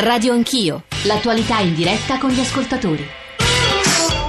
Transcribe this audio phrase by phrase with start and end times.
[0.00, 3.04] Radio Anch'io, l'attualità in diretta con gli ascoltatori.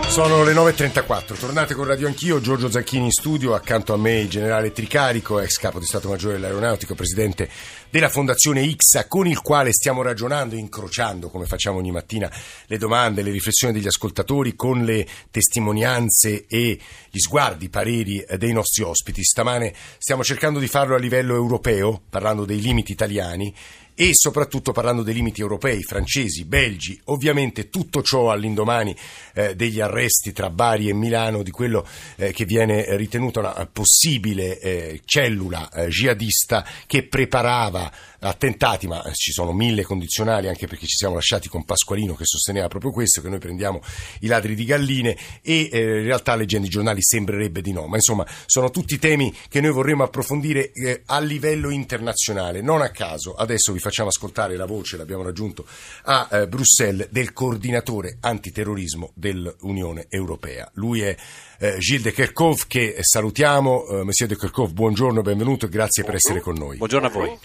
[0.07, 4.29] Sono le 9.34, tornate con Radio Anch'io, Giorgio Zacchini in studio, accanto a me il
[4.29, 7.47] generale Tricarico, ex capo di Stato Maggiore dell'Aeronautico, presidente
[7.91, 12.31] della Fondazione IXA, con il quale stiamo ragionando, incrociando, come facciamo ogni mattina,
[12.65, 16.79] le domande, le riflessioni degli ascoltatori con le testimonianze e
[17.11, 19.23] gli sguardi, i pareri dei nostri ospiti.
[19.23, 23.53] Stamane stiamo cercando di farlo a livello europeo, parlando dei limiti italiani
[24.01, 28.95] e soprattutto parlando dei limiti europei, francesi, belgi, ovviamente tutto ciò all'indomani
[29.33, 31.85] eh, degli arresti tra Bari e Milano di quello
[32.15, 39.31] eh, che viene ritenuta una possibile eh, cellula eh, jihadista che preparava attentati, ma ci
[39.31, 43.29] sono mille condizionali anche perché ci siamo lasciati con Pasqualino che sosteneva proprio questo, che
[43.29, 43.81] noi prendiamo
[44.21, 47.95] i ladri di galline e eh, in realtà leggendo i giornali sembrerebbe di no, ma
[47.95, 53.35] insomma sono tutti temi che noi vorremmo approfondire eh, a livello internazionale, non a caso
[53.35, 55.65] adesso vi facciamo ascoltare la voce, l'abbiamo raggiunto
[56.03, 60.69] a eh, Bruxelles, del coordinatore antiterrorismo dell'Unione Europea.
[60.73, 61.15] Lui è
[61.59, 66.15] eh, Gilles de Kerkov che salutiamo, eh, Monsieur de Kerkov buongiorno, benvenuto e grazie per
[66.15, 66.77] essere con noi.
[66.77, 67.39] Buongiorno a voi.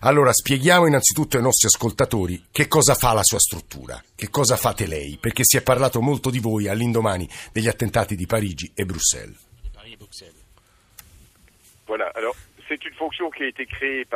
[0.00, 4.86] Allora, spieghiamo innanzitutto ai nostri ascoltatori che cosa fa la sua struttura, che cosa fate
[4.86, 9.44] lei, perché si è parlato molto di voi all'indomani degli attentati di Parigi e Bruxelles.
[11.86, 12.36] Voilà, alors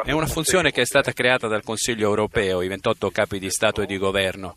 [0.04, 3.80] è una funzione che è stata creata dal Consiglio europeo, i 28 capi di Stato
[3.80, 4.56] e di governo,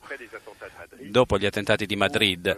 [0.97, 2.57] dopo gli attentati di Madrid,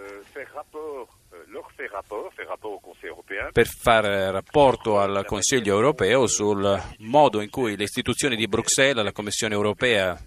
[3.51, 9.11] per fare rapporto al Consiglio europeo sul modo in cui le istituzioni di Bruxelles, la
[9.11, 10.17] Commissione europea,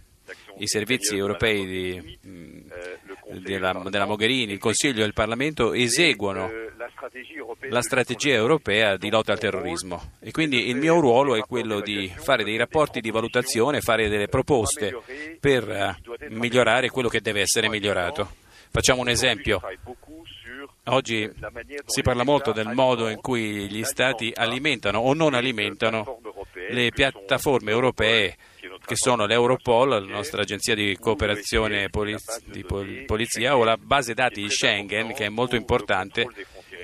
[0.58, 2.18] i servizi europei di,
[3.40, 6.50] della, della Mogherini, il Consiglio e il Parlamento eseguono
[7.68, 10.12] la strategia europea di lotta al terrorismo.
[10.20, 14.28] e quindi il mio ruolo è quello di fare dei rapporti di valutazione, fare delle
[14.28, 14.96] proposte
[15.40, 15.96] per
[16.28, 18.46] migliorare quello che deve essere migliorato.
[18.70, 19.60] Facciamo un esempio.
[20.88, 21.30] Oggi
[21.86, 26.20] si parla molto del modo in cui gli Stati alimentano o non alimentano
[26.70, 28.36] le piattaforme europee
[28.84, 34.14] che sono l'Europol, la nostra agenzia di cooperazione poliz- di pol- polizia, o la base
[34.14, 36.26] dati di Schengen, che è molto importante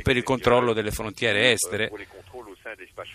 [0.02, 1.90] per il controllo delle frontiere estere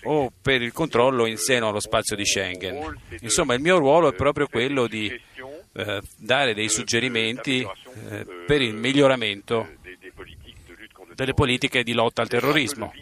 [0.03, 2.97] o per il controllo in seno allo spazio di Schengen.
[3.21, 5.07] Insomma, il mio ruolo è proprio quello di
[5.73, 9.77] eh, dare dei suggerimenti eh, per il miglioramento
[11.19, 12.93] delle politiche di lotta al terrorismo.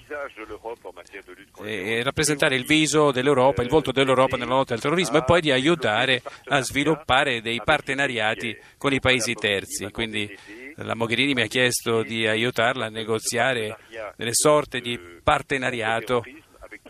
[1.64, 5.52] e rappresentare il viso dell'Europa, il volto dell'Europa nella lotta al terrorismo e poi di
[5.52, 9.92] aiutare a sviluppare dei partenariati con i paesi terzi.
[9.92, 10.36] Quindi
[10.78, 13.78] la Mogherini mi ha chiesto di aiutarla a negoziare
[14.16, 16.24] delle sorte di partenariato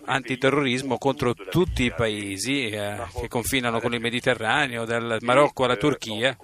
[0.06, 6.38] antiterrorismo contro tutti i paesi eh, che confinano con il Mediterraneo, dal Marocco alla Turchia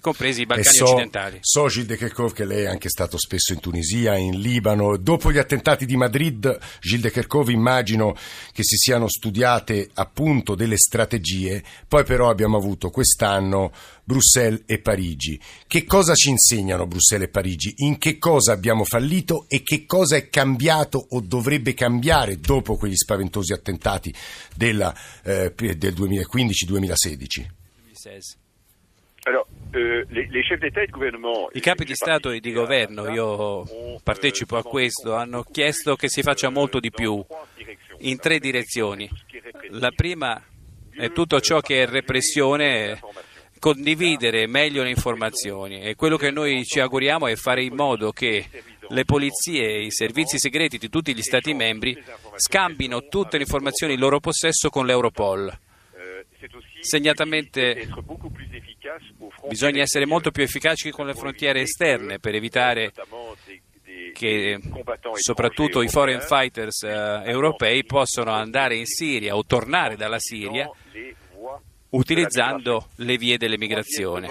[0.00, 1.38] compresi i Balcani so, occidentali.
[1.40, 4.96] So Gilles de Kerkhoff che lei è anche stato spesso in Tunisia, in Libano.
[4.96, 8.14] Dopo gli attentati di Madrid, Gilles de Kerkhoff immagino
[8.52, 13.72] che si siano studiate appunto delle strategie, poi però abbiamo avuto quest'anno
[14.04, 15.40] Bruxelles e Parigi.
[15.66, 17.74] Che cosa ci insegnano Bruxelles e Parigi?
[17.78, 22.94] In che cosa abbiamo fallito e che cosa è cambiato o dovrebbe cambiare dopo quegli
[22.94, 24.14] spaventosi attentati
[24.54, 28.44] della, eh, del 2015-2016?
[29.28, 30.06] Euh,
[31.52, 36.22] I capi di Stato e di governo, io partecipo a questo, hanno chiesto che si
[36.22, 37.24] faccia molto di più
[37.98, 39.10] in tre direzioni.
[39.70, 40.40] La prima
[40.92, 43.00] è tutto ciò che è repressione,
[43.58, 45.80] condividere meglio le informazioni.
[45.82, 48.46] e quello che noi ci auguriamo è fare in modo che
[48.88, 52.00] le polizie e i servizi segreti di tutti gli Stati membri
[52.36, 55.58] scambino tutte le informazioni in loro possesso con l'Europol.
[56.80, 57.88] Segnatamente
[59.48, 62.92] bisogna essere molto più efficaci con le frontiere esterne per evitare
[64.12, 64.58] che
[65.14, 70.70] soprattutto i foreign fighters eh, europei possano andare in Siria o tornare dalla Siria
[71.90, 74.28] utilizzando le vie dell'emigrazione.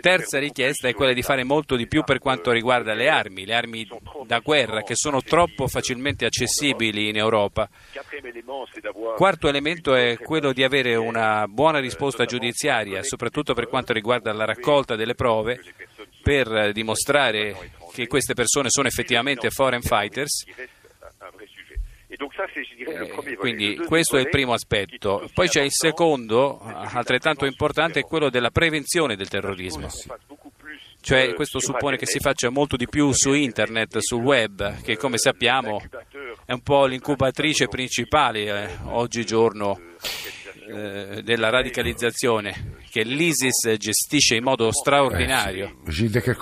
[0.00, 3.54] Terza richiesta è quella di fare molto di più per quanto riguarda le armi, le
[3.54, 3.86] armi
[4.26, 7.68] da guerra che sono troppo facilmente accessibili in Europa.
[9.16, 14.44] Quarto elemento è quello di avere una buona risposta giudiziaria, soprattutto per quanto riguarda la
[14.44, 15.60] raccolta delle prove
[16.22, 20.44] per dimostrare che queste persone sono effettivamente foreign fighters
[22.86, 25.28] eh, quindi questo è il primo aspetto.
[25.32, 29.88] Poi c'è il secondo, altrettanto importante, è quello della prevenzione del terrorismo.
[31.00, 35.16] Cioè questo suppone che si faccia molto di più su internet, sul web, che come
[35.16, 35.80] sappiamo
[36.44, 39.80] è un po' l'incubatrice principale eh, oggigiorno
[40.68, 45.78] eh, della radicalizzazione che l'ISIS gestisce in modo straordinario.
[45.86, 46.26] Eh, Gilles.
[46.26, 46.36] Eh,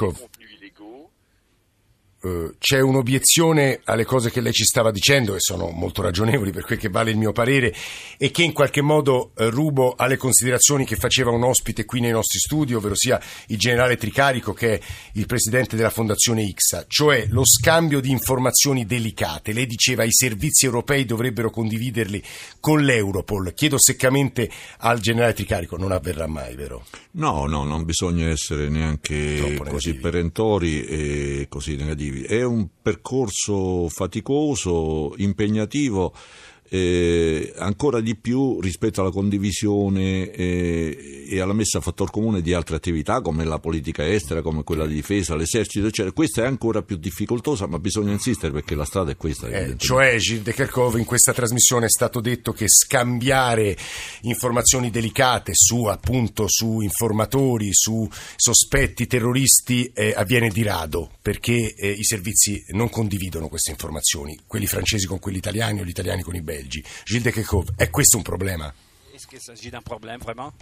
[2.59, 6.79] c'è un'obiezione alle cose che lei ci stava dicendo e sono molto ragionevoli per quel
[6.79, 7.75] che vale il mio parere
[8.17, 12.11] e che in qualche modo eh, rubo alle considerazioni che faceva un ospite qui nei
[12.11, 14.81] nostri studi, ovvero sia il generale Tricarico che è
[15.13, 19.53] il presidente della Fondazione IXA, cioè lo scambio di informazioni delicate.
[19.53, 22.23] Lei diceva i servizi europei dovrebbero condividerli
[22.61, 23.55] con l'Europol.
[23.55, 26.85] Chiedo seccamente al generale Tricarico, non avverrà mai, vero?
[27.17, 32.25] No, no, non bisogna essere neanche così perentori e così negativi.
[32.25, 36.13] È un percorso faticoso, impegnativo
[36.69, 42.53] eh, ancora di più rispetto alla condivisione eh, e alla messa a fattor comune di
[42.53, 46.13] altre attività come la politica estera, come quella di difesa, l'esercito, eccetera.
[46.13, 49.49] Questa è ancora più difficoltosa, ma bisogna insistere perché la strada è questa.
[49.49, 53.77] Eh, cioè, Gilles de Kerkov, in questa trasmissione è stato detto che scambiare
[54.23, 61.91] informazioni delicate su, appunto, su informatori, su sospetti terroristi eh, avviene di rado perché eh,
[61.91, 66.35] i servizi non condividono queste informazioni, quelli francesi con quelli italiani o gli italiani con
[66.35, 66.82] i belgi belgi.
[67.05, 68.73] Gilles de Kekov, è questo un problema?
[69.12, 70.53] Est-ce qu'il s'agit d'un problème vraiment?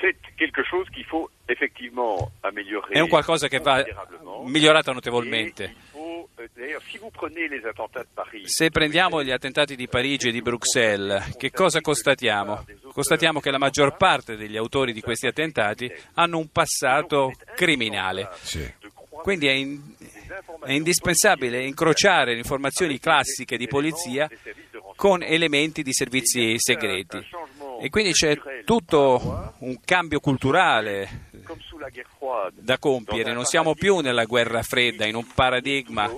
[0.00, 2.92] C'est quelque chose qu'il faut effectivement améliorer.
[2.94, 3.84] È un qualcosa che va
[4.44, 5.74] migliorato notevolmente.
[5.94, 6.26] Euh,
[8.44, 12.64] Se prendiamo gli attentati di Parigi e di Bruxelles, che cosa constatiamo?
[12.92, 18.28] Constatiamo che la maggior parte degli autori di questi attentati hanno un passato criminale.
[19.22, 19.80] Quindi è, in,
[20.64, 24.28] è indispensabile incrociare le informazioni classiche di polizia
[24.96, 27.18] con elementi di servizi segreti.
[27.80, 31.28] E quindi c'è tutto un cambio culturale
[32.52, 33.32] da compiere.
[33.32, 36.08] Non siamo più nella guerra fredda, in un paradigma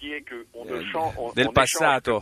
[0.00, 0.24] eh,
[1.34, 2.20] del passato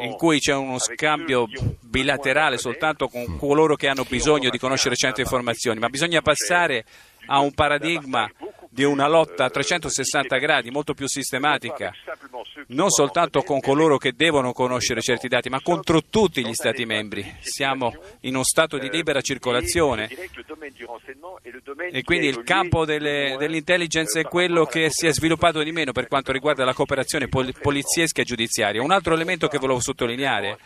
[0.00, 1.48] in cui c'è uno scambio
[1.80, 6.84] bilaterale soltanto con coloro che hanno bisogno di conoscere certe informazioni, ma bisogna passare
[7.26, 8.30] a un paradigma
[8.68, 11.92] di una lotta a 360 gradi, molto più sistematica,
[12.68, 17.36] non soltanto con coloro che devono conoscere certi dati, ma contro tutti gli Stati membri.
[17.40, 20.08] Siamo in uno stato di libera circolazione
[21.90, 26.08] e quindi il campo delle, dell'intelligence è quello che si è sviluppato di meno per
[26.08, 28.82] quanto riguarda la cooperazione poliziesca e giudiziaria.
[28.82, 30.58] Un altro elemento che volevo sottolineare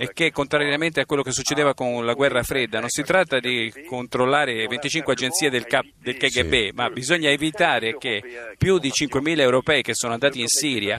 [0.00, 3.70] è che, contrariamente a quello che succedeva con la guerra fredda, non si tratta di
[3.86, 5.66] controllare 25 agenzie del,
[5.98, 8.22] del KGB, ma bisogna evitare che
[8.56, 10.98] più di 5.000 europei che sono andati in Siria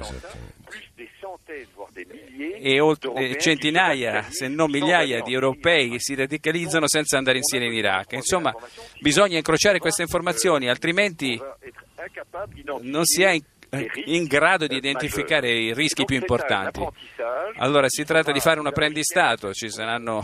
[2.59, 7.77] e centinaia, se non migliaia di europei si radicalizzano senza andare in Siria e in
[7.77, 8.11] Iraq.
[8.11, 8.53] Insomma,
[8.99, 11.41] bisogna incrociare queste informazioni, altrimenti
[12.81, 13.35] non si è
[14.05, 16.85] in grado di identificare i rischi più importanti.
[17.57, 20.21] Allora si tratta di fare un apprendistato, ci saranno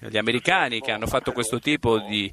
[0.00, 2.32] gli americani che hanno fatto questo tipo di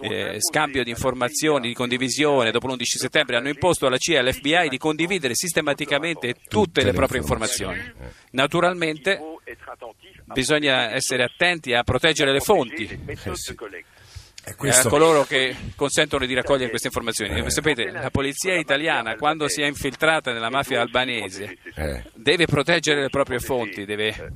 [0.00, 4.68] eh, scambio di informazioni, di condivisione, dopo l'11 settembre hanno imposto alla CIA e all'FBI
[4.68, 7.80] di condividere sistematicamente tutte le proprie informazioni.
[8.30, 9.20] Naturalmente
[10.24, 12.86] bisogna essere attenti a proteggere le fonti.
[14.48, 14.54] Eh.
[14.54, 14.88] Questo...
[14.88, 17.38] a coloro che consentono di raccogliere queste informazioni.
[17.38, 17.50] Eh.
[17.50, 22.02] Sapete, la polizia italiana, quando si è infiltrata nella mafia albanese, eh.
[22.14, 24.32] deve proteggere le proprie fonti, deve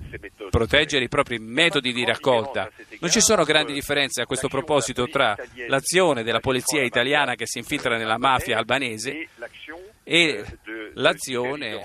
[0.50, 2.70] proteggere i propri metodi di raccolta.
[3.00, 5.36] Non ci sono grandi differenze a questo proposito tra
[5.68, 9.28] l'azione della polizia italiana che si infiltra nella mafia albanese
[10.04, 10.44] e
[10.94, 11.80] l'azione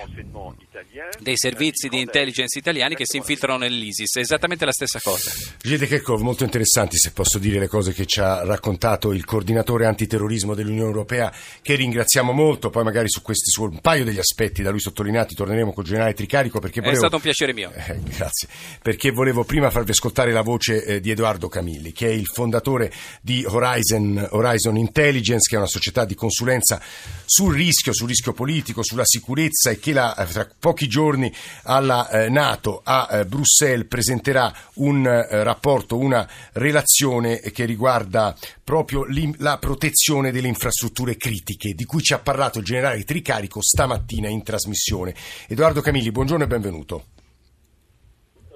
[1.20, 4.16] dei servizi di intelligence italiani che si infiltrano nell'ISIS.
[4.16, 5.32] È esattamente la stessa cosa.
[5.62, 9.86] Gide Kerkov, molto interessanti se posso dire le cose che ci ha raccontato il coordinatore
[9.86, 12.70] antiterrorismo dell'Unione Europea, che ringraziamo molto.
[12.70, 15.90] Poi magari su questi su un paio degli aspetti da lui sottolineati torneremo con il
[15.90, 16.60] generale Tricarico.
[16.60, 16.98] Perché volevo...
[16.98, 17.72] È stato un piacere mio.
[17.74, 18.48] Eh, grazie.
[18.82, 22.92] Perché volevo prima farvi ascoltare la voce eh, di Edoardo Camilli, che è il fondatore
[23.22, 26.82] di Horizon, Horizon Intelligence, che è una società di consulenza
[27.26, 31.32] sul rischio, sul rischio politico, sulla sicurezza e che la, tra pochi giorni
[31.64, 39.06] alla eh, Nato a eh, Bruxelles presenterà un eh, rapporto, una relazione che riguarda proprio
[39.40, 44.44] la protezione delle infrastrutture critiche, di cui ci ha parlato il generale Tricarico stamattina in
[44.44, 45.14] trasmissione.
[45.48, 47.06] Edoardo Camilli, buongiorno e benvenuto.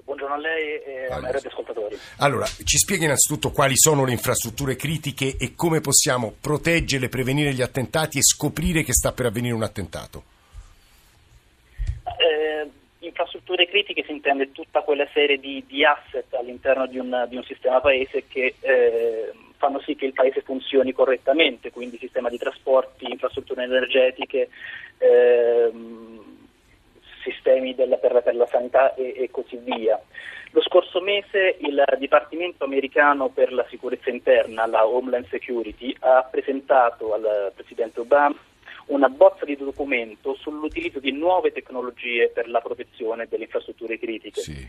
[0.04, 0.91] Buongiorno a lei.
[1.12, 1.98] Ai ascoltatori.
[2.18, 7.62] Allora, ci spieghi innanzitutto quali sono le infrastrutture critiche e come possiamo proteggerle, prevenire gli
[7.62, 10.24] attentati e scoprire che sta per avvenire un attentato?
[12.04, 17.36] Eh, infrastrutture critiche si intende tutta quella serie di, di asset all'interno di un, di
[17.36, 22.38] un, sistema paese che eh, fanno sì che il paese funzioni correttamente, quindi sistema di
[22.38, 24.50] trasporti, infrastrutture energetiche,
[24.98, 25.72] eh,
[27.22, 30.00] sistemi della, per, per, la sanità e, e così via.
[30.52, 37.14] Lo scorso mese il Dipartimento americano per la sicurezza interna, la Homeland Security, ha presentato
[37.14, 38.36] al Presidente Obama
[38.88, 44.42] una bozza di documento sull'utilizzo di nuove tecnologie per la protezione delle infrastrutture critiche.
[44.42, 44.68] Sì.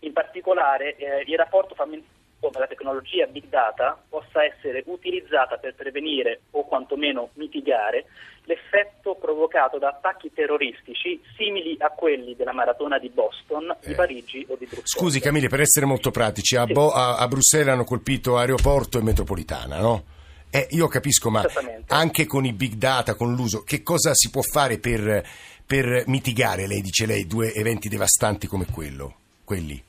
[0.00, 5.56] In particolare eh, il rapporto fa menzione come la tecnologia big data possa essere utilizzata
[5.56, 8.06] per prevenire o quantomeno mitigare
[8.44, 13.88] l'effetto provocato da attacchi terroristici simili a quelli della maratona di Boston, eh.
[13.88, 14.88] di Parigi o di Bruxelles.
[14.88, 16.72] Scusi Camille, per essere molto pratici, a, sì.
[16.72, 20.04] Bo- a, a Bruxelles hanno colpito aeroporto e metropolitana, no?
[20.48, 21.44] Eh, io capisco, ma
[21.88, 25.26] anche con i big data, con l'uso, che cosa si può fare per,
[25.66, 29.14] per mitigare, lei dice lei, due eventi devastanti come quello,
[29.44, 29.82] quelli?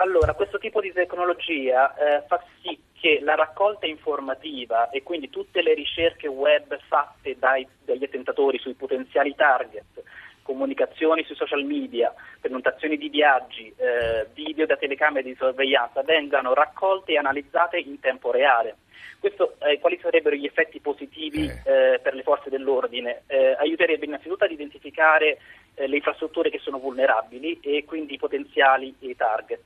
[0.00, 5.60] Allora, questo tipo di tecnologia eh, fa sì che la raccolta informativa e quindi tutte
[5.60, 10.02] le ricerche web fatte dai, dagli attentatori sui potenziali target,
[10.40, 17.12] comunicazioni sui social media, prenotazioni di viaggi, eh, video da telecamere di sorveglianza vengano raccolte
[17.12, 18.76] e analizzate in tempo reale.
[19.18, 21.94] Questo, eh, quali sarebbero gli effetti positivi eh.
[21.94, 23.24] eh per le forze dell'ordine?
[23.26, 25.38] Eh, aiuterebbe innanzitutto ad identificare
[25.74, 29.60] eh, le infrastrutture che sono vulnerabili e quindi i potenziali target.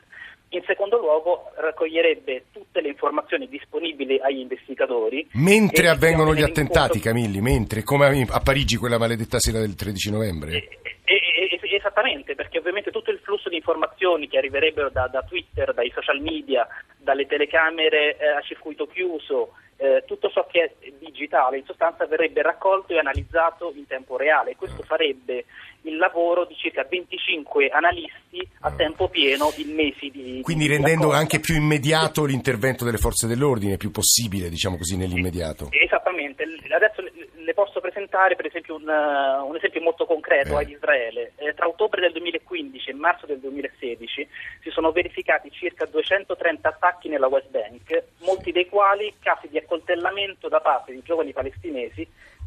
[0.54, 5.26] In secondo luogo raccoglierebbe tutte le informazioni disponibili agli investigatori.
[5.32, 7.00] Mentre avvengono gli attentati.
[7.00, 10.52] Camilli, mentre, come a Parigi quella maledetta sera del 13 novembre?
[10.52, 10.68] E,
[11.02, 15.74] e, e, esattamente, perché ovviamente tutto il flusso di informazioni che arriverebbero da, da Twitter,
[15.74, 16.68] dai social media,
[16.98, 22.42] dalle telecamere eh, a circuito chiuso, eh, tutto ciò che è digitale in sostanza verrebbe
[22.42, 24.54] raccolto e analizzato in tempo reale.
[24.54, 25.46] Questo farebbe
[25.84, 30.40] il lavoro di circa 25 analisti a tempo pieno in mesi di...
[30.42, 31.18] Quindi di rendendo raccolta.
[31.18, 35.68] anche più immediato l'intervento delle forze dell'ordine, più possibile diciamo così nell'immediato.
[35.70, 40.62] Esattamente, adesso le posso presentare per esempio un, uh, un esempio molto concreto eh.
[40.62, 41.32] ad Israele.
[41.36, 44.28] Eh, tra ottobre del 2015 e marzo del 2016
[44.62, 50.48] si sono verificati circa 230 attacchi nella West Bank, molti dei quali casi di accoltellamento
[50.48, 52.06] da parte di giovani palestinesi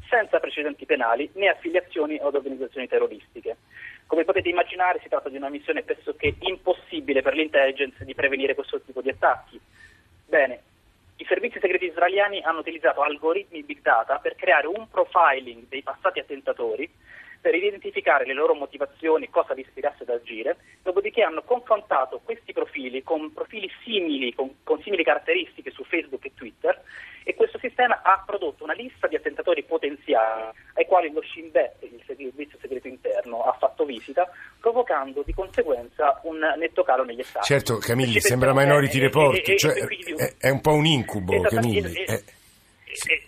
[0.10, 3.58] senza precedenti penali né affiliazioni ad organizzazioni terroristiche.
[4.06, 8.80] Come potete immaginare si tratta di una missione pressoché impossibile per l'intelligence di prevenire questo
[8.82, 9.60] tipo di attacchi.
[10.26, 10.62] Bene,
[11.18, 16.20] i servizi segreti israeliani hanno utilizzato algoritmi big data per creare un profiling dei passati
[16.20, 16.90] attentatori
[17.48, 23.04] per identificare le loro motivazioni, cosa li ispirasse ad agire, dopodiché hanno confrontato questi profili
[23.04, 26.84] con profili simili, con, con simili caratteristiche su Facebook e Twitter
[27.24, 31.76] e questo sistema ha prodotto una lista di attentatori potenziali ai quali lo Shin Bet,
[31.84, 37.46] il servizio segreto interno, ha fatto visita, provocando di conseguenza un netto calo negli attacchi.
[37.46, 41.94] Certo, Camilli, sembra Minority Report, cioè, è, è, un po' un incubo, Camilli.
[42.04, 42.24] Eh,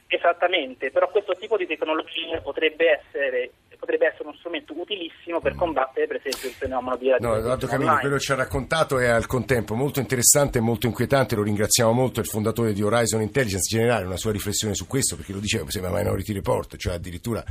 [0.08, 6.06] esattamente, però questo tipo di tecnologia potrebbe essere potrebbe essere uno strumento utilissimo per combattere
[6.06, 7.34] per esempio il fenomeno di radicalizzazione.
[7.34, 10.86] No, Edoardo Camillo, quello che ci ha raccontato è al contempo molto interessante e molto
[10.86, 15.16] inquietante, lo ringraziamo molto, il fondatore di Horizon Intelligence Generale, una sua riflessione su questo,
[15.16, 17.44] perché lo diceva, sembra Minority Report, cioè addirittura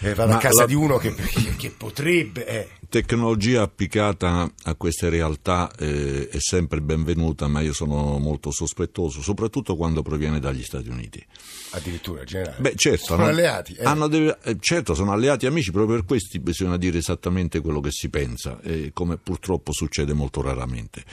[0.00, 0.66] eh, vado Ma a casa la...
[0.66, 2.46] di uno che, che potrebbe...
[2.46, 2.68] Eh.
[2.88, 9.74] Tecnologia applicata a queste realtà eh, è sempre benvenuta, ma io sono molto sospettoso, soprattutto
[9.74, 11.24] quando proviene dagli Stati Uniti.
[11.70, 12.56] Addirittura, generale?
[12.60, 13.06] Beh, certo.
[13.06, 13.30] Sono no?
[13.30, 13.74] alleati.
[13.74, 14.08] Eh.
[14.08, 14.38] Deve...
[14.42, 18.60] Eh, certo, sono alleati amici, proprio per questi bisogna dire esattamente quello che si pensa,
[18.92, 21.04] come purtroppo succede molto raramente.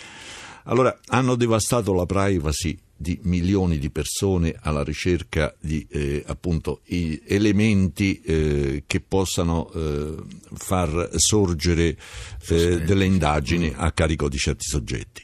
[0.65, 8.21] Allora, hanno devastato la privacy di milioni di persone alla ricerca di eh, appunto elementi
[8.21, 10.15] eh, che possano eh,
[10.53, 11.97] far sorgere
[12.47, 15.23] eh, delle indagini a carico di certi soggetti.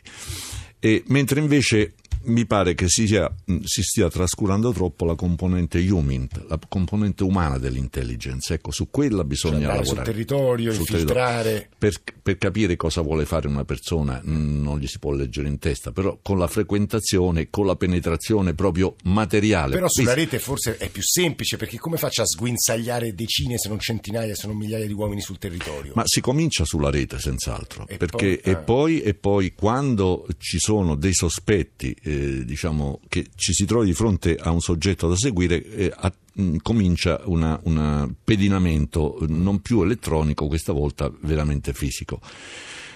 [0.80, 3.34] E, mentre invece mi pare che si, sia,
[3.64, 8.54] si, stia trascurando troppo la componente human, la componente umana dell'intelligence.
[8.54, 9.86] Ecco, su quella bisogna cioè lavorare.
[9.86, 11.44] sul territorio, sul infiltrare.
[11.44, 11.78] Territorio.
[11.78, 15.92] Per, per, capire cosa vuole fare una persona non gli si può leggere in testa,
[15.92, 19.74] però con la frequentazione, con la penetrazione proprio materiale.
[19.74, 23.80] Però sulla rete forse è più semplice, perché come faccio a sguinzagliare decine, se non
[23.80, 25.94] centinaia, se non migliaia di uomini sul territorio?
[25.96, 27.88] Ma si comincia sulla rete, senz'altro.
[27.88, 28.50] E, perché, poi, ah.
[28.50, 33.86] e, poi, e poi quando ci sono dei sospetti eh, diciamo, che ci si trovi
[33.86, 39.62] di fronte a un soggetto da seguire, eh, a, mh, mm, comincia un pedinamento non
[39.62, 42.20] più elettronico, questa volta veramente fisico.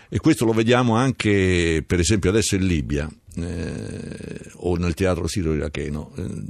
[0.09, 6.11] E questo lo vediamo anche, per esempio, adesso in Libia eh, o nel teatro sirio-iracheno.
[6.15, 6.43] Eh,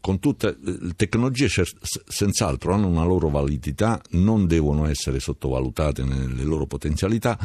[0.00, 6.66] con tutte le tecnologie senz'altro hanno una loro validità, non devono essere sottovalutate nelle loro
[6.66, 7.36] potenzialità,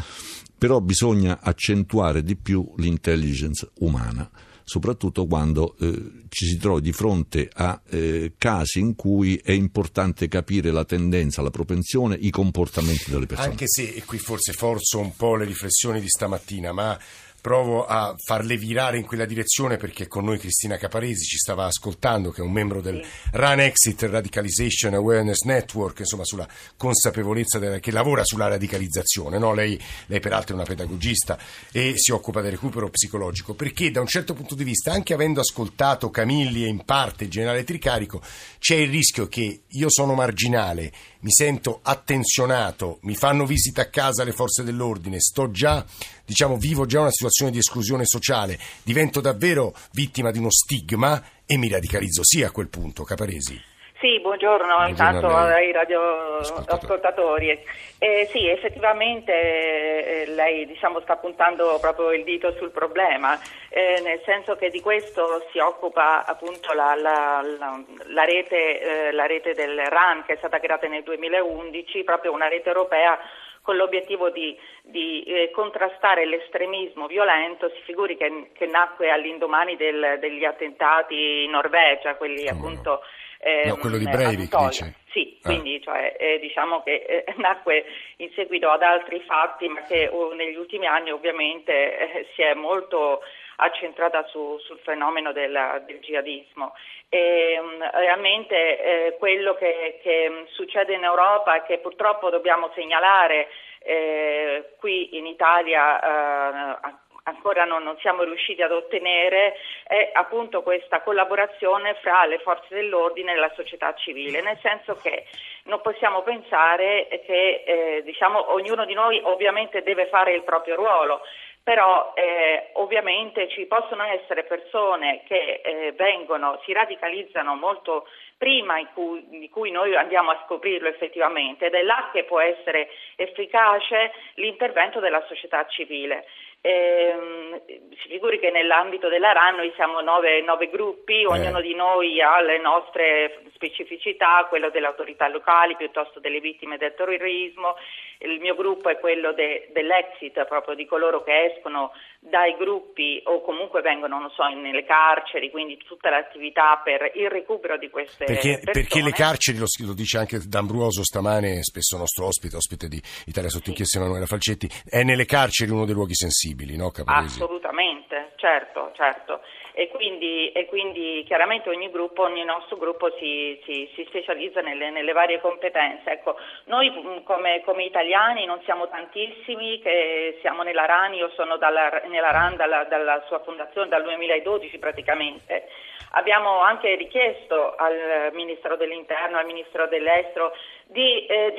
[0.56, 4.30] però bisogna accentuare di più l'intelligence umana
[4.64, 10.28] soprattutto quando eh, ci si trova di fronte a eh, casi in cui è importante
[10.28, 13.50] capire la tendenza, la propensione, i comportamenti delle persone.
[13.50, 16.98] Anche se, e qui forse forzo un po' le riflessioni di stamattina, ma
[17.44, 22.32] provo a farle virare in quella direzione perché con noi Cristina Caparesi ci stava ascoltando,
[22.32, 26.48] che è un membro del RAN Exit Radicalization Awareness Network, insomma sulla
[26.78, 29.40] consapevolezza della, che lavora sulla radicalizzazione.
[29.40, 29.54] No?
[29.54, 31.38] Lei, lei peraltro è una pedagogista
[31.74, 35.42] e si occupa del recupero psicologico, perché da un certo punto di vista, anche avendo
[35.42, 38.22] ascoltato Camilli e in parte il generale Tricarico,
[38.58, 44.24] c'è il rischio che io sono marginale, mi sento attenzionato, mi fanno visita a casa
[44.24, 45.86] le forze dell'ordine, sto già
[46.26, 51.58] diciamo, vivo già una situazione di esclusione sociale, divento davvero vittima di uno stigma e
[51.58, 53.72] mi radicalizzo sì a quel punto, Caparesi.
[54.04, 57.58] Sì, buongiorno, buongiorno intanto ai radioascoltatori.
[57.98, 63.40] Eh, sì, effettivamente eh, lei diciamo, sta puntando proprio il dito sul problema,
[63.70, 69.12] eh, nel senso che di questo si occupa appunto la, la, la, la rete, eh,
[69.14, 73.18] la rete del RAN che è stata creata nel 2011, proprio una rete europea
[73.64, 80.18] con l'obiettivo di, di eh, contrastare l'estremismo violento, si figuri che, che nacque all'indomani del,
[80.20, 82.90] degli attentati in Norvegia, quelli Come appunto...
[82.90, 83.00] No.
[83.46, 84.96] Eh, no, quello di Breivik dice.
[85.12, 85.50] Sì, ah.
[85.50, 87.84] quindi cioè, eh, diciamo che eh, nacque
[88.18, 92.54] in seguito ad altri fatti, ma che oh, negli ultimi anni ovviamente eh, si è
[92.54, 93.20] molto
[93.58, 96.74] accentrata su, sul fenomeno del, del jihadismo.
[97.10, 103.50] E, um, realmente eh, quello che, che, succede in Europa e che purtroppo dobbiamo segnalare
[103.80, 109.56] eh, qui in Italia eh, ancora non, non, siamo riusciti ad ottenere
[109.86, 115.26] è appunto questa collaborazione fra le forze dell'ordine e la società civile, nel senso che
[115.66, 121.22] non possiamo pensare che eh, diciamo, ognuno di noi ovviamente deve fare il proprio ruolo,
[121.64, 128.06] però eh, ovviamente ci possono essere persone che eh, vengono, si radicalizzano molto
[128.38, 132.90] prima cui, di cui noi andiamo a scoprirlo effettivamente ed è là che può essere
[133.16, 136.26] efficace l'intervento della società civile.
[136.66, 141.26] Eh, si figuri che nell'ambito della RAN noi siamo nove, nove gruppi, eh.
[141.26, 146.94] ognuno di noi ha le nostre specificità, quello delle autorità locali piuttosto delle vittime del
[146.96, 147.76] terrorismo,
[148.20, 151.92] il mio gruppo è quello de, dell'exit, proprio di coloro che escono
[152.30, 157.90] dai gruppi o comunque vengono, so, nelle carceri, quindi tutta l'attività per il recupero di
[157.90, 158.72] queste perché, persone.
[158.72, 163.50] Perché le carceri, lo, lo, dice anche D'Ambruoso stamane, spesso nostro ospite, ospite di Italia
[163.50, 164.04] sotto inchiesta sì.
[164.04, 167.42] Emanuela Falcetti, è nelle carceri uno dei luoghi sensibili, no Caparesi?
[167.42, 169.42] Assolutamente, certo, certo
[169.76, 174.92] e quindi, e quindi chiaramente ogni gruppo, ogni nostro gruppo si, si, si specializza nelle,
[174.92, 176.12] nelle, varie competenze.
[176.12, 181.58] Ecco, noi mm, come, come, italiani non siamo tantissimi che siamo nella RAN, io sono
[181.58, 185.68] dalla, nella RAN dalla, dalla sua fondazione dal 2012 praticamente.
[186.12, 190.54] Abbiamo anche richiesto al Ministro dell'Interno, al Ministro dell'Estero
[190.86, 191.56] di, eh,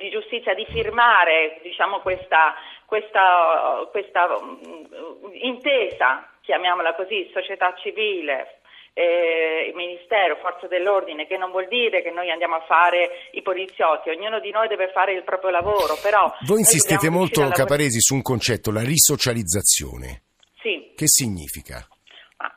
[0.00, 2.54] di giustizia di firmare diciamo, questa,
[2.86, 4.88] questa, questa um,
[5.32, 8.60] intesa chiamiamola così, società civile,
[8.94, 14.08] eh, Ministero, Forze dell'Ordine, che non vuol dire che noi andiamo a fare i poliziotti,
[14.08, 16.32] ognuno di noi deve fare il proprio lavoro, però...
[16.46, 20.22] Voi insistete molto, Caparesi, su un concetto, la risocializzazione.
[20.62, 20.92] Sì.
[20.96, 21.86] Che significa?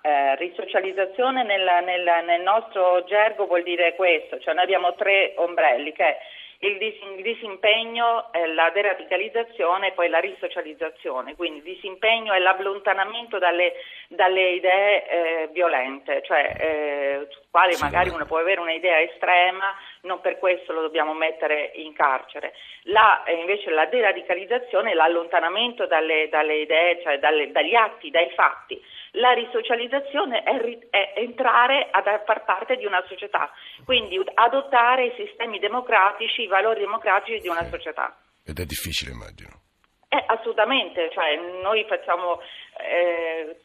[0.01, 5.91] Eh, risocializzazione nel, nel, nel, nostro gergo vuol dire questo, cioè noi abbiamo tre ombrelli
[5.93, 6.17] che è
[6.61, 13.73] il disimpegno la deradicalizzazione e poi la risocializzazione, quindi il disimpegno è l'allontanamento dalle,
[14.09, 20.37] dalle idee eh, violente, cioè eh, quale magari uno può avere un'idea estrema, non per
[20.37, 22.53] questo lo dobbiamo mettere in carcere.
[22.83, 28.29] La, eh, invece la deradicalizzazione è l'allontanamento dalle, dalle idee, cioè dalle, dagli atti, dai
[28.31, 28.81] fatti.
[29.13, 33.51] La risocializzazione è, è, entrare a far parte di una società,
[33.85, 38.15] quindi adottare i sistemi democratici, i valori democratici di una società.
[38.45, 39.61] Ed è difficile, immagino.
[40.09, 42.41] Eh, assolutamente, cioè, noi facciamo,
[42.81, 43.57] eh,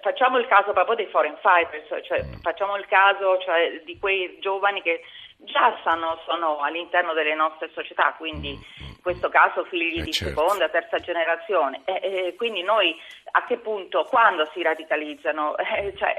[0.00, 2.32] facciamo, il caso proprio dei foreign fighters, cioè, mm.
[2.42, 5.02] facciamo il caso cioè, di quei giovani che
[5.38, 8.87] già stanno, sono all'interno delle nostre società, quindi mm, mm.
[9.08, 10.38] Questo caso figli eh, di certo.
[10.38, 11.80] seconda, terza generazione.
[11.86, 12.94] E, e, quindi noi
[13.30, 15.56] a che punto, quando si radicalizzano?
[15.78, 16.16] Eh, cioè,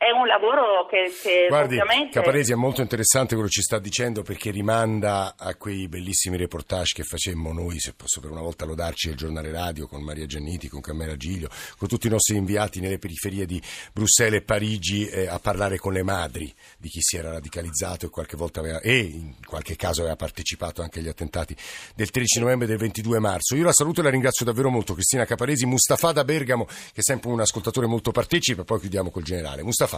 [0.00, 2.20] è un lavoro che, che Guardi, ovviamente...
[2.20, 6.94] Caparesi è molto interessante quello che ci sta dicendo perché rimanda a quei bellissimi reportage
[6.94, 10.68] che facemmo noi, se posso per una volta lodarci, al giornale radio con Maria Gianniti,
[10.68, 13.60] con Cammera Giglio, con tutti i nostri inviati nelle periferie di
[13.92, 18.08] Bruxelles e Parigi eh, a parlare con le madri di chi si era radicalizzato e
[18.08, 21.54] qualche volta aveva, e in qualche caso aveva partecipato anche agli attentati
[21.94, 23.54] del 13 novembre e del 22 marzo.
[23.54, 27.02] Io la saluto e la ringrazio davvero molto, Cristina Caparesi, Mustafa da Bergamo, che è
[27.02, 29.62] sempre un ascoltatore molto partecipe, poi chiudiamo col generale.
[29.62, 29.89] Mustafa.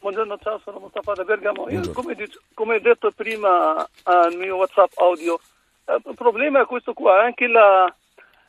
[0.00, 1.68] Buongiorno, ciao, sono Mustafa da Bergamo.
[1.68, 2.16] Io, come,
[2.54, 5.38] come, detto prima al mio WhatsApp audio,
[5.84, 7.84] eh, il problema è questo qua, anche la,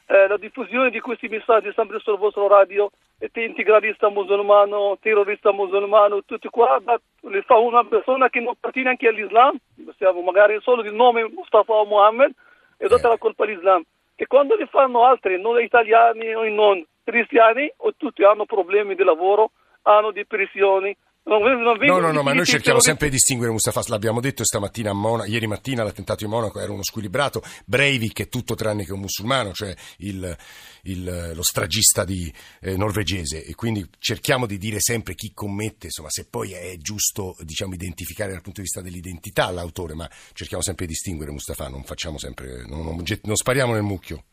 [0.06, 6.24] eh, la diffusione di questi messaggi sempre sul vostro radio, te integralista musulmano, terrorista musulmano,
[6.24, 9.56] tutti qua, da, le fa una persona che non appartiene anche all'Islam,
[9.98, 12.32] siamo magari solo il nome Mustafa o Mohammed,
[12.78, 13.84] e date la colpa all'Islam.
[14.16, 19.04] E quando le fanno altri, non italiani o non cristiani, o tutti hanno problemi di
[19.04, 19.52] lavoro,
[19.84, 20.96] hanno depressioni.
[21.24, 24.90] Non, non no, no, no, ma noi cerchiamo sempre di distinguere Mustafa, l'abbiamo detto stamattina
[24.90, 28.92] a Monaco, ieri mattina l'attentato di Monaco era uno squilibrato, Breivik è tutto tranne che
[28.92, 30.36] un musulmano, cioè il,
[30.84, 36.10] il, lo stragista di, eh, norvegese e quindi cerchiamo di dire sempre chi commette, insomma
[36.10, 40.88] se poi è giusto diciamo, identificare dal punto di vista dell'identità l'autore, ma cerchiamo sempre
[40.88, 44.24] di distinguere Mustafa, non facciamo sempre, non, non, non spariamo nel mucchio.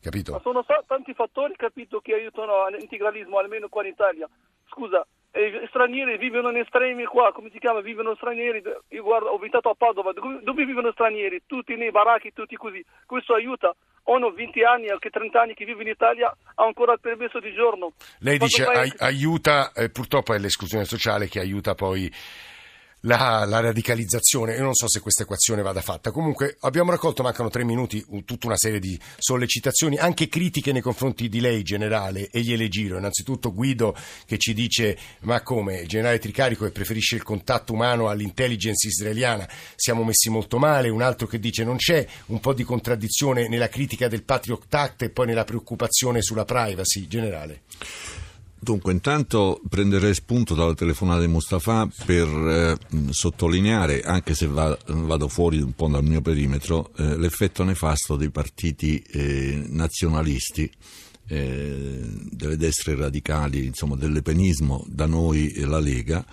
[0.00, 0.32] Capito?
[0.32, 4.28] Ma sono tanti fattori capito, che aiutano all'integralismo, almeno qua in Italia
[4.74, 5.06] scusa,
[5.68, 7.80] stranieri vivono in estremi qua, come si chiama?
[7.80, 11.42] Vivono stranieri, io guardo, ho abitato a Padova, dove, dove, vivono stranieri?
[11.46, 12.84] Tutti nei baracchi, tutti così.
[13.06, 13.74] Questo aiuta.
[14.06, 17.52] Ho 20 anni, anche 30 anni che vivo in Italia, ha ancora il permesso di
[17.54, 17.92] giorno.
[18.18, 18.92] Lei dice vai...
[18.98, 22.12] aiuta, eh, purtroppo è l'esclusione sociale che aiuta poi
[23.04, 24.54] la, la, radicalizzazione.
[24.54, 26.10] Io non so se questa equazione vada fatta.
[26.10, 31.28] Comunque abbiamo raccolto, mancano tre minuti, tutta una serie di sollecitazioni, anche critiche nei confronti
[31.28, 32.98] di lei, generale, e gliele giro.
[32.98, 38.08] Innanzitutto Guido che ci dice, ma come, il generale Tricarico che preferisce il contatto umano
[38.08, 40.88] all'intelligence israeliana, siamo messi molto male.
[40.88, 45.02] Un altro che dice non c'è un po' di contraddizione nella critica del Patriot Act
[45.02, 47.62] e poi nella preoccupazione sulla privacy, generale.
[48.64, 52.78] Dunque, intanto prenderei spunto dalla telefonata di Mustafa per eh,
[53.10, 58.30] sottolineare, anche se va, vado fuori un po' dal mio perimetro, eh, l'effetto nefasto dei
[58.30, 60.70] partiti eh, nazionalisti,
[61.26, 62.00] eh,
[62.30, 66.24] delle destre radicali, insomma dell'epenismo, da noi e la Lega,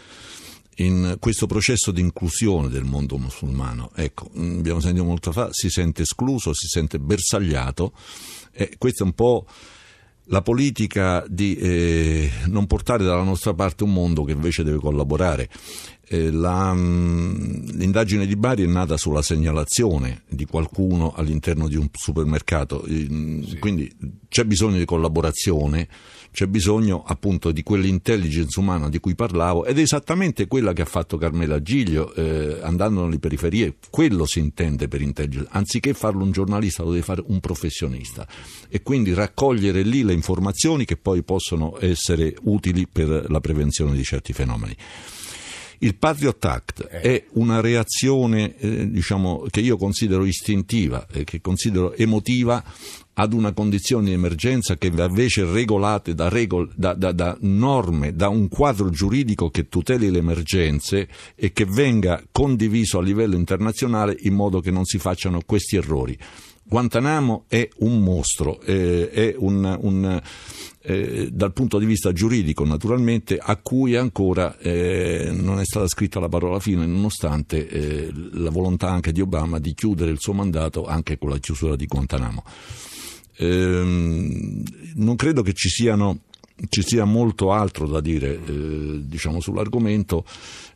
[0.76, 3.92] in questo processo di inclusione del mondo musulmano.
[3.94, 7.92] Ecco, abbiamo sentito molto fa, si sente escluso, si sente bersagliato,
[8.54, 9.46] e questo è un po'
[10.32, 15.50] la politica di eh, non portare dalla nostra parte un mondo che invece deve collaborare.
[16.08, 21.88] Eh, la, mh, l'indagine di Bari è nata sulla segnalazione di qualcuno all'interno di un
[21.92, 23.08] supermercato, eh,
[23.46, 23.60] sì.
[23.60, 23.94] quindi
[24.28, 25.88] c'è bisogno di collaborazione
[26.32, 30.86] c'è bisogno appunto di quell'intelligence umana di cui parlavo ed è esattamente quella che ha
[30.86, 36.32] fatto Carmela Giglio eh, andando nelle periferie, quello si intende per intelligence, anziché farlo un
[36.32, 38.28] giornalista lo deve fare un professionista
[38.70, 44.04] e quindi raccogliere lì le informazioni che poi possono essere utili per la prevenzione di
[44.04, 44.76] certi fenomeni.
[45.84, 47.02] Il Patriot Act eh.
[47.02, 52.64] è una reazione eh, diciamo, che io considero istintiva e che considero emotiva
[53.14, 58.14] ad una condizione di emergenza che va invece regolate da, regol- da, da, da, norme,
[58.14, 64.16] da un quadro giuridico che tuteli le emergenze e che venga condiviso a livello internazionale
[64.20, 66.16] in modo che non si facciano questi errori.
[66.72, 70.22] Guantanamo è un mostro, eh, è un, un
[70.84, 76.22] eh, dal punto di vista giuridico naturalmente a cui ancora eh, non è stata scritta
[76.22, 80.86] la parola fine nonostante eh, la volontà anche di Obama di chiudere il suo mandato
[80.86, 82.42] anche con la chiusura di Guantanamo.
[83.36, 84.64] Ehm,
[84.96, 86.20] non credo che ci, siano,
[86.70, 90.24] ci, sia molto altro da dire eh, diciamo, sull'argomento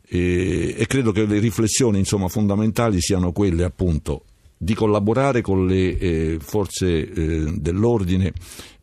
[0.06, 4.24] e, e, credo che le riflessioni insomma, fondamentali siano quelle appunto
[4.66, 8.34] di collaborare con le eh, forze eh, dell'ordine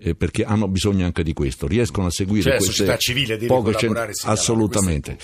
[0.02, 3.36] eh, perché hanno bisogno anche di questo, riescono a seguire cioè, queste la società civile
[3.36, 5.16] deve poche collaborare cent- assolutamente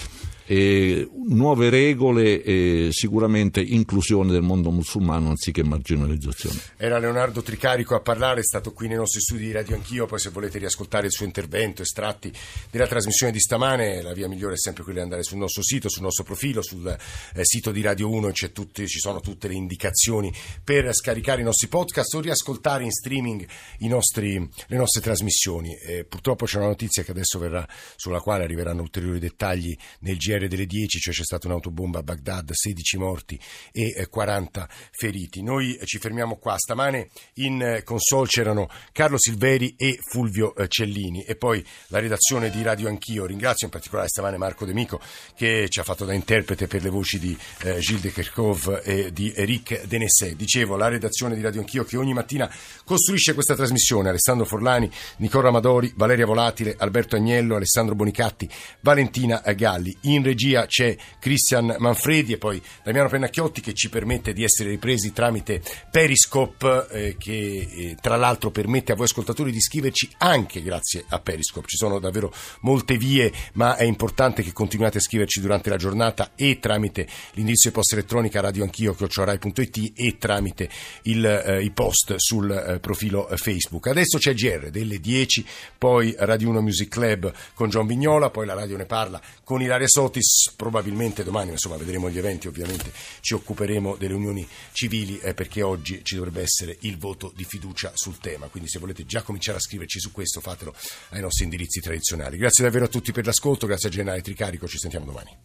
[0.50, 6.58] eh, nuove regole e sicuramente inclusione del mondo musulmano anziché marginalizzazione.
[6.78, 10.18] Era Leonardo Tricarico a parlare, è stato qui nei nostri studi di Radio Anch'io, poi
[10.18, 12.32] se volete riascoltare il suo intervento, estratti
[12.70, 15.90] della trasmissione di stamane, la via migliore è sempre quella di andare sul nostro sito,
[15.90, 20.32] sul nostro profilo, sul eh, sito di Radio 1 tutti, ci sono tutte le indicazioni
[20.64, 23.46] per scaricare i nostri podcast o riascoltare in streaming
[23.80, 25.76] nostri, le nostre trasmissioni.
[25.76, 30.46] Eh, purtroppo c'è una notizia che adesso verrà, sulla quale arriveranno ulteriori dettagli nel GR
[30.46, 33.38] delle 10, cioè c'è stata un'autobomba a Baghdad, 16 morti
[33.72, 35.42] e 40 feriti.
[35.42, 36.56] Noi ci fermiamo qua.
[36.58, 42.88] Stamane in console c'erano Carlo Silveri e Fulvio Cellini e poi la redazione di Radio
[42.88, 43.26] Anch'io.
[43.26, 45.00] Ringrazio in particolare stamane Marco De Mico
[45.34, 49.12] che ci ha fatto da interprete per le voci di eh, Gilles de Kerkhove e
[49.12, 50.36] di Eric Denessé.
[50.36, 52.52] Dicevo, la redazione di Radio Anch'io che ogni mattina
[52.84, 54.08] costruisce questa trasmissione.
[54.08, 58.48] Alessandro Forlani, Nicola Amadori, Valeria Volatile, Alberto Agnello, Alessandro Bonicatti,
[58.80, 59.96] Valentina Galli.
[60.02, 65.12] In regia c'è Cristian Manfredi e poi Damiano Pennacchiotti che ci permette di essere ripresi
[65.12, 71.04] tramite Periscope eh, che eh, tra l'altro permette a voi ascoltatori di scriverci anche grazie
[71.08, 71.68] a Periscope.
[71.68, 76.32] Ci sono davvero molte vie, ma è importante che continuiate a scriverci durante la giornata
[76.34, 80.68] e tramite l'indirizzo di posta elettronica radioanchio.it e tramite
[81.02, 83.86] il, eh, i post sul eh, profilo Facebook.
[83.86, 88.54] Adesso c'è GR delle 10, poi Radio 1 Music Club con John Vignola, poi la
[88.54, 93.96] radio ne parla con Ilaria Sotis, probabilmente domani, insomma vedremo gli eventi, ovviamente ci occuperemo
[93.96, 98.46] delle unioni civili eh, perché oggi ci dovrebbe essere il voto di fiducia sul tema,
[98.46, 100.74] quindi se volete già cominciare a scriverci su questo fatelo
[101.10, 102.36] ai nostri indirizzi tradizionali.
[102.36, 105.36] Grazie davvero a tutti per l'ascolto, grazie a Gennaro Tricarico, ci sentiamo domani.